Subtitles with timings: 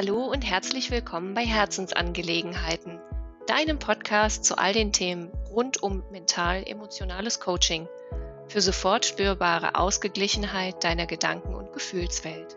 [0.00, 3.00] Hallo und herzlich willkommen bei Herzensangelegenheiten,
[3.48, 7.88] deinem Podcast zu all den Themen rund um mental-emotionales Coaching
[8.46, 12.54] für sofort spürbare Ausgeglichenheit deiner Gedanken- und Gefühlswelt.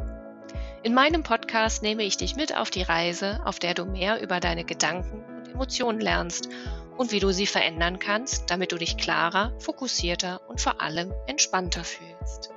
[0.84, 4.40] In meinem Podcast nehme ich dich mit auf die Reise, auf der du mehr über
[4.40, 6.48] deine Gedanken und Emotionen lernst
[6.96, 11.84] und wie du sie verändern kannst, damit du dich klarer, fokussierter und vor allem entspannter
[11.84, 12.52] fühlst.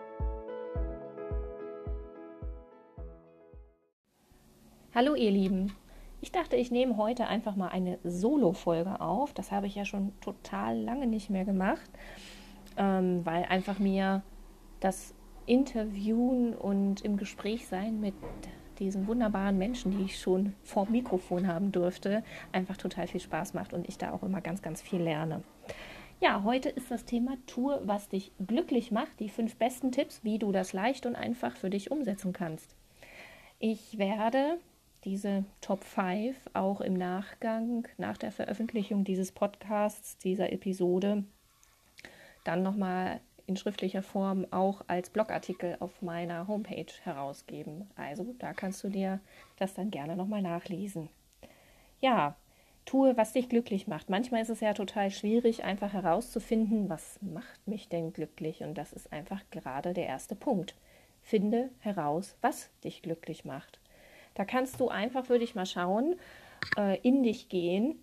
[4.95, 5.73] Hallo ihr Lieben.
[6.21, 9.32] Ich dachte, ich nehme heute einfach mal eine Solo-Folge auf.
[9.32, 11.91] Das habe ich ja schon total lange nicht mehr gemacht,
[12.77, 14.23] ähm, weil einfach mir
[14.79, 15.13] das
[15.46, 18.15] Interviewen und im Gespräch sein mit
[18.79, 23.73] diesen wunderbaren Menschen, die ich schon vor Mikrofon haben durfte, einfach total viel Spaß macht
[23.73, 25.43] und ich da auch immer ganz, ganz viel lerne.
[26.21, 29.18] Ja, heute ist das Thema Tue, was dich glücklich macht.
[29.18, 32.77] Die fünf besten Tipps, wie du das leicht und einfach für dich umsetzen kannst.
[33.59, 34.61] Ich werde
[35.05, 41.25] diese Top 5 auch im Nachgang, nach der Veröffentlichung dieses Podcasts, dieser Episode,
[42.45, 47.91] dann nochmal in schriftlicher Form auch als Blogartikel auf meiner Homepage herausgeben.
[47.97, 49.20] Also da kannst du dir
[49.59, 51.09] das dann gerne nochmal nachlesen.
[52.01, 52.36] Ja,
[52.86, 54.09] tue, was dich glücklich macht.
[54.09, 58.62] Manchmal ist es ja total schwierig, einfach herauszufinden, was macht mich denn glücklich.
[58.62, 60.75] Und das ist einfach gerade der erste Punkt.
[61.23, 63.79] Finde heraus, was dich glücklich macht.
[64.35, 66.17] Da kannst du einfach für dich mal schauen,
[66.77, 68.03] äh, in dich gehen,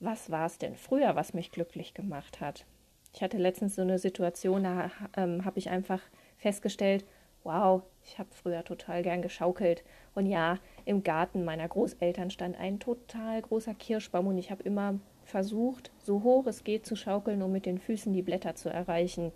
[0.00, 2.66] was war es denn früher, was mich glücklich gemacht hat.
[3.14, 6.00] Ich hatte letztens so eine Situation, da ähm, habe ich einfach
[6.38, 7.04] festgestellt,
[7.44, 9.84] wow, ich habe früher total gern geschaukelt.
[10.14, 14.98] Und ja, im Garten meiner Großeltern stand ein total großer Kirschbaum und ich habe immer
[15.24, 19.32] versucht, so hoch es geht zu schaukeln, um mit den Füßen die Blätter zu erreichen.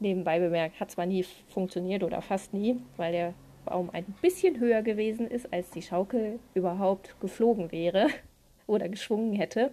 [0.00, 4.82] Nebenbei bemerkt, hat zwar nie funktioniert oder fast nie, weil der Baum ein bisschen höher
[4.82, 8.08] gewesen ist, als die Schaukel überhaupt geflogen wäre
[8.66, 9.72] oder geschwungen hätte.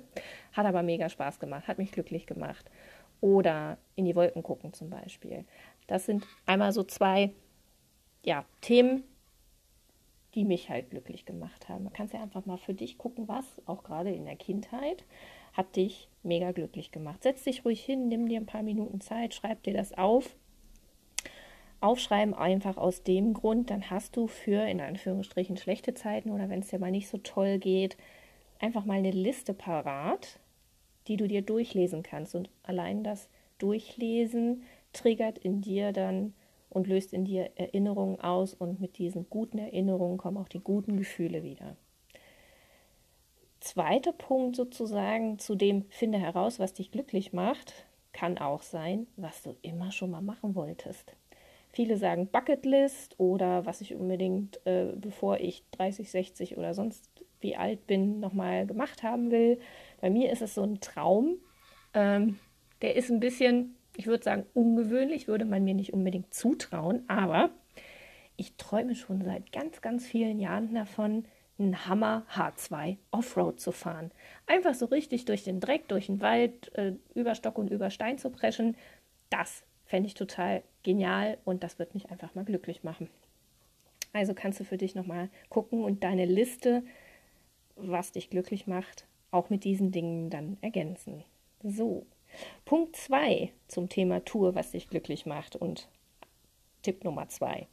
[0.54, 2.70] Hat aber mega Spaß gemacht, hat mich glücklich gemacht.
[3.22, 5.46] Oder in die Wolken gucken zum Beispiel.
[5.88, 7.32] Das sind einmal so zwei
[8.24, 9.04] ja, Themen,
[10.34, 11.86] die mich halt glücklich gemacht haben.
[11.86, 15.06] Man kann ja einfach mal für dich gucken, was auch gerade in der Kindheit
[15.54, 17.24] hat dich mega glücklich gemacht.
[17.24, 20.36] Setz dich ruhig hin, nimm dir ein paar Minuten Zeit, schreib dir das auf
[21.86, 26.62] Aufschreiben einfach aus dem Grund, dann hast du für in Anführungsstrichen schlechte Zeiten oder wenn
[26.62, 27.96] es dir mal nicht so toll geht,
[28.60, 30.40] einfach mal eine Liste parat,
[31.08, 32.34] die du dir durchlesen kannst.
[32.34, 33.30] Und allein das
[33.60, 34.64] Durchlesen
[34.94, 36.34] triggert in dir dann
[36.70, 40.98] und löst in dir Erinnerungen aus und mit diesen guten Erinnerungen kommen auch die guten
[40.98, 41.78] Gefühle wieder.
[43.60, 49.42] Zweiter Punkt sozusagen zu dem finde heraus, was dich glücklich macht, kann auch sein, was
[49.42, 51.16] du immer schon mal machen wolltest.
[51.76, 57.58] Viele sagen Bucketlist oder was ich unbedingt, äh, bevor ich 30, 60 oder sonst wie
[57.58, 59.60] alt bin, nochmal gemacht haben will.
[60.00, 61.36] Bei mir ist es so ein Traum.
[61.94, 62.40] Ähm,
[62.82, 67.50] der ist ein bisschen, ich würde sagen, ungewöhnlich, würde man mir nicht unbedingt zutrauen, aber
[68.38, 71.26] ich träume schon seit ganz, ganz vielen Jahren davon,
[71.60, 74.12] einen Hammer H2 Offroad zu fahren.
[74.46, 78.18] Einfach so richtig durch den Dreck, durch den Wald, äh, über Stock und über Stein
[78.18, 78.78] zu preschen.
[79.30, 83.10] Das fände ich total genial und das wird mich einfach mal glücklich machen.
[84.14, 86.84] Also kannst du für dich nochmal gucken und deine Liste,
[87.76, 91.24] was dich glücklich macht, auch mit diesen Dingen dann ergänzen.
[91.64, 92.06] So,
[92.64, 95.90] Punkt 2 zum Thema Tour, was dich glücklich macht und
[96.82, 97.68] Tipp Nummer 2.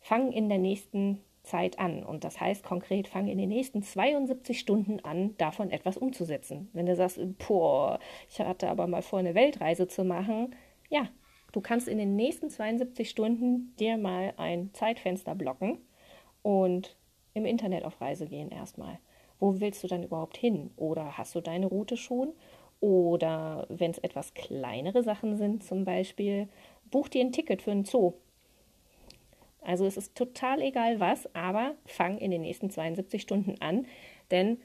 [0.00, 2.04] Fang in der nächsten Zeit an.
[2.04, 6.68] Und das heißt konkret, fang in den nächsten 72 Stunden an, davon etwas umzusetzen.
[6.72, 10.54] Wenn du sagst, boah, ich hatte aber mal vor, eine Weltreise zu machen,
[10.88, 11.08] ja,
[11.52, 15.78] Du kannst in den nächsten 72 Stunden dir mal ein Zeitfenster blocken
[16.42, 16.96] und
[17.34, 18.98] im Internet auf Reise gehen erstmal.
[19.38, 20.70] Wo willst du dann überhaupt hin?
[20.76, 22.32] Oder hast du deine Route schon?
[22.80, 26.48] Oder wenn es etwas kleinere Sachen sind, zum Beispiel,
[26.90, 28.14] buch dir ein Ticket für einen Zoo.
[29.62, 33.86] Also es ist total egal was, aber fang in den nächsten 72 Stunden an,
[34.30, 34.60] denn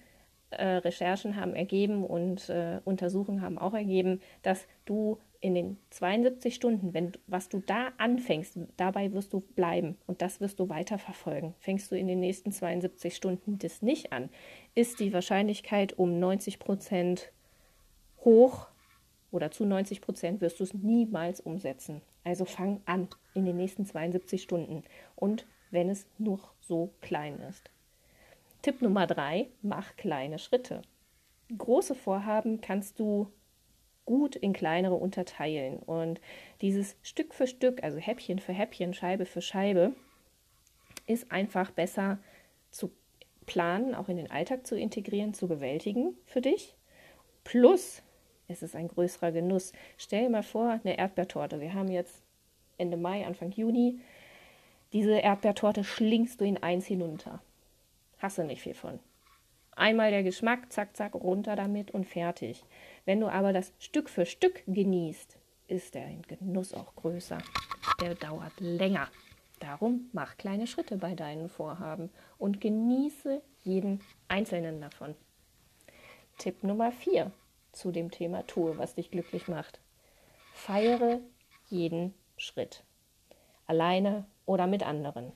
[0.52, 6.56] äh, Recherchen haben ergeben und äh, Untersuchungen haben auch ergeben, dass du in den 72
[6.56, 11.54] Stunden, wenn was du da anfängst, dabei wirst du bleiben und das wirst du weiterverfolgen.
[11.60, 14.30] Fängst du in den nächsten 72 Stunden das nicht an,
[14.74, 17.34] ist die Wahrscheinlichkeit um 90 Prozent
[18.24, 18.69] hoch
[19.31, 22.01] oder zu 90 Prozent wirst du es niemals umsetzen.
[22.24, 24.84] Also fang an in den nächsten 72 Stunden
[25.18, 27.69] und wenn es nur so klein ist.
[28.62, 30.84] Tipp Nummer drei, mach kleine Schritte.
[31.57, 33.28] Große Vorhaben kannst du
[34.06, 35.78] gut in kleinere unterteilen.
[35.80, 36.20] Und
[36.62, 39.94] dieses Stück für Stück, also Häppchen für Häppchen, Scheibe für Scheibe,
[41.08, 42.20] ist einfach besser
[42.72, 42.92] zu
[43.46, 46.76] planen, auch in den Alltag zu integrieren, zu bewältigen für dich.
[47.44, 48.02] Plus,
[48.48, 49.74] es ist ein größerer Genuss.
[49.98, 51.60] Stell dir mal vor, eine Erdbeertorte.
[51.60, 52.22] Wir haben jetzt
[52.78, 54.00] Ende Mai, Anfang Juni.
[54.94, 57.42] Diese Erdbeertorte schlingst du in eins hinunter.
[58.20, 59.00] Hast du nicht viel von.
[59.76, 62.64] Einmal der Geschmack, zack, zack, runter damit und fertig.
[63.06, 67.38] Wenn du aber das Stück für Stück genießt, ist der Genuss auch größer.
[68.02, 69.08] Der dauert länger.
[69.60, 75.16] Darum mach kleine Schritte bei deinen Vorhaben und genieße jeden einzelnen davon.
[76.38, 77.32] Tipp Nummer 4
[77.72, 79.80] zu dem Thema Tue, was dich glücklich macht.
[80.54, 81.20] Feiere
[81.68, 82.84] jeden Schritt.
[83.68, 85.32] Alleine oder mit anderen.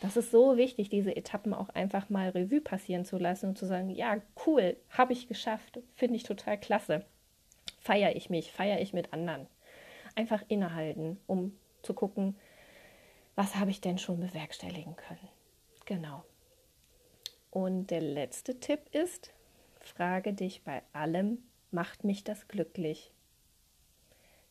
[0.00, 3.66] Das ist so wichtig, diese Etappen auch einfach mal Revue passieren zu lassen und zu
[3.66, 7.04] sagen, ja, cool, habe ich geschafft, finde ich total klasse.
[7.80, 9.48] Feiere ich mich, feiere ich mit anderen.
[10.14, 12.36] Einfach innehalten, um zu gucken,
[13.34, 15.28] was habe ich denn schon bewerkstelligen können.
[15.84, 16.24] Genau.
[17.50, 19.32] Und der letzte Tipp ist,
[19.80, 21.38] frage dich bei allem,
[21.70, 23.10] macht mich das glücklich?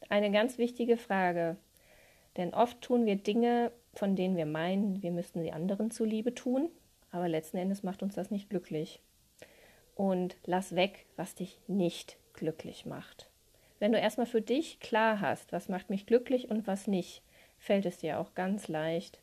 [0.09, 1.57] Eine ganz wichtige Frage,
[2.37, 6.69] denn oft tun wir Dinge, von denen wir meinen, wir müssten sie anderen zuliebe tun,
[7.11, 9.01] aber letzten Endes macht uns das nicht glücklich.
[9.95, 13.29] Und lass weg, was dich nicht glücklich macht.
[13.79, 17.23] Wenn du erstmal für dich klar hast, was macht mich glücklich und was nicht,
[17.57, 19.19] fällt es dir auch ganz leicht,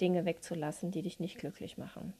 [0.00, 2.14] Dinge wegzulassen, die dich nicht glücklich machen.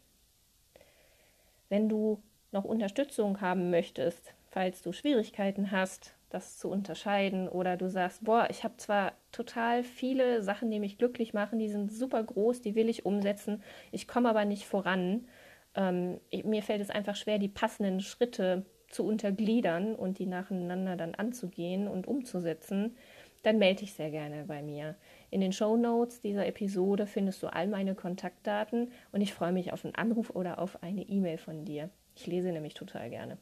[1.68, 7.88] Wenn du noch Unterstützung haben möchtest, falls du Schwierigkeiten hast, das zu unterscheiden oder du
[7.88, 12.22] sagst, boah, ich habe zwar total viele Sachen, die mich glücklich machen, die sind super
[12.22, 15.26] groß, die will ich umsetzen, ich komme aber nicht voran.
[15.74, 21.14] Ähm, mir fällt es einfach schwer, die passenden Schritte zu untergliedern und die nacheinander dann
[21.14, 22.96] anzugehen und umzusetzen,
[23.42, 24.96] dann melde dich sehr gerne bei mir.
[25.30, 29.72] In den Show Notes dieser Episode findest du all meine Kontaktdaten und ich freue mich
[29.72, 31.90] auf einen Anruf oder auf eine E-Mail von dir.
[32.16, 33.38] Ich lese nämlich total gerne.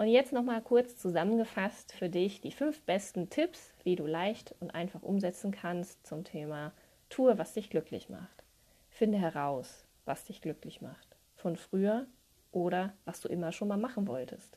[0.00, 4.70] Und jetzt nochmal kurz zusammengefasst für dich die fünf besten Tipps, wie du leicht und
[4.70, 6.72] einfach umsetzen kannst zum Thema
[7.10, 8.42] Tue, was dich glücklich macht.
[8.88, 11.06] Finde heraus, was dich glücklich macht.
[11.36, 12.06] Von früher
[12.50, 14.56] oder was du immer schon mal machen wolltest.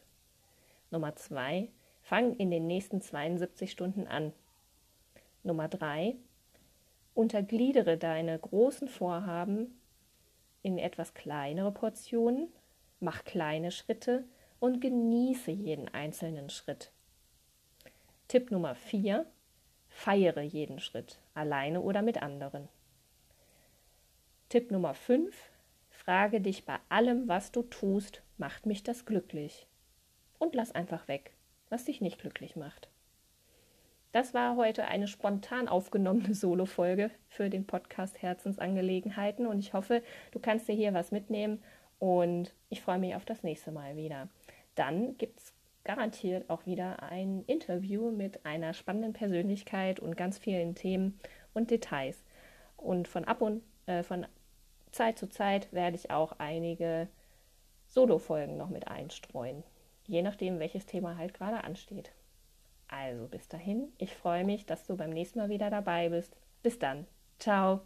[0.92, 1.68] Nummer zwei,
[2.04, 4.32] fang in den nächsten 72 Stunden an.
[5.44, 6.16] Nummer drei,
[7.16, 9.78] untergliedere deine großen Vorhaben
[10.62, 12.48] in etwas kleinere Portionen,
[13.02, 14.24] mach kleine Schritte
[14.64, 16.90] und genieße jeden einzelnen Schritt.
[18.30, 19.26] Tipp Nummer 4.
[19.90, 22.70] Feiere jeden Schritt, alleine oder mit anderen.
[24.48, 25.36] Tipp Nummer 5.
[25.90, 29.68] Frage dich bei allem, was du tust, macht mich das glücklich?
[30.40, 31.34] Und lass einfach weg,
[31.68, 32.88] was dich nicht glücklich macht.
[34.14, 40.02] Das war heute eine spontan aufgenommene Solo-Folge für den Podcast Herzensangelegenheiten und ich hoffe,
[40.32, 41.62] du kannst dir hier was mitnehmen
[42.00, 44.30] und ich freue mich auf das nächste Mal wieder
[44.76, 45.54] dann gibt es
[45.84, 51.20] garantiert auch wieder ein Interview mit einer spannenden Persönlichkeit und ganz vielen Themen
[51.54, 52.24] und Details.
[52.78, 54.26] Und von ab und äh, von
[54.92, 57.08] Zeit zu Zeit werde ich auch einige
[57.88, 59.64] Solo-Folgen noch mit einstreuen,
[60.08, 62.12] je nachdem, welches Thema halt gerade ansteht.
[62.88, 66.36] Also bis dahin, ich freue mich, dass du beim nächsten Mal wieder dabei bist.
[66.62, 67.08] Bis dann.
[67.40, 67.82] Ciao.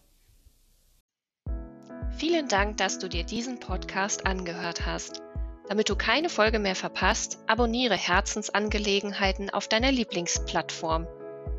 [2.11, 5.21] Vielen Dank, dass du dir diesen Podcast angehört hast.
[5.69, 11.07] Damit du keine Folge mehr verpasst, abonniere Herzensangelegenheiten auf deiner Lieblingsplattform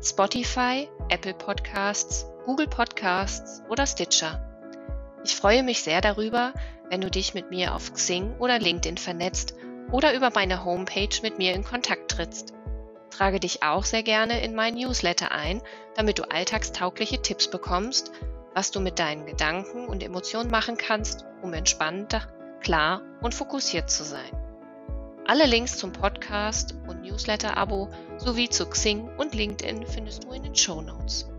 [0.01, 4.43] Spotify, Apple Podcasts, Google Podcasts oder Stitcher.
[5.23, 6.53] Ich freue mich sehr darüber,
[6.89, 9.53] wenn du dich mit mir auf Xing oder LinkedIn vernetzt
[9.91, 12.53] oder über meine Homepage mit mir in Kontakt trittst.
[13.11, 15.61] Trage dich auch sehr gerne in mein Newsletter ein,
[15.95, 18.11] damit du alltagstaugliche Tipps bekommst,
[18.55, 22.27] was du mit deinen Gedanken und Emotionen machen kannst, um entspannter
[22.59, 24.31] klar und fokussiert zu sein.
[25.25, 30.55] Alle Links zum Podcast und Newsletter-Abo sowie zu Xing und LinkedIn findest du in den
[30.55, 31.29] Show Notes.